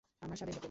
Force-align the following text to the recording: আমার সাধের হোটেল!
আমার 0.21 0.37
সাধের 0.37 0.47
হোটেল! 0.47 0.59